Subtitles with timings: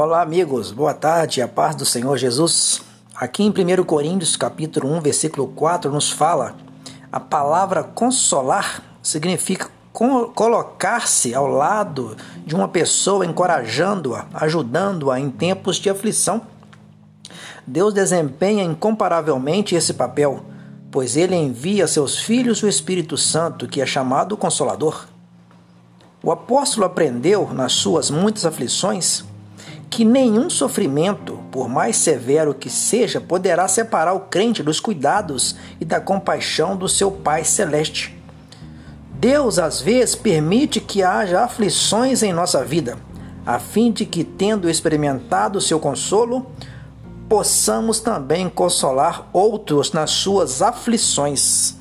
[0.00, 0.70] Olá, amigos.
[0.70, 1.42] Boa tarde.
[1.42, 2.82] A paz do Senhor Jesus.
[3.16, 6.54] Aqui em 1 Coríntios, capítulo 1, versículo 4, nos fala:
[7.10, 9.68] a palavra consolar significa
[10.36, 12.16] colocar-se ao lado
[12.46, 16.42] de uma pessoa, encorajando-a, ajudando-a em tempos de aflição.
[17.66, 20.44] Deus desempenha incomparavelmente esse papel,
[20.92, 25.08] pois ele envia a seus filhos o Espírito Santo, que é chamado Consolador.
[26.22, 29.24] O apóstolo aprendeu, nas suas muitas aflições,
[29.90, 35.84] que nenhum sofrimento, por mais severo que seja, poderá separar o crente dos cuidados e
[35.84, 38.16] da compaixão do seu Pai Celeste.
[39.14, 42.98] Deus, às vezes, permite que haja aflições em nossa vida,
[43.44, 46.46] a fim de que, tendo experimentado o seu consolo,
[47.28, 51.76] possamos também consolar outros nas suas aflições.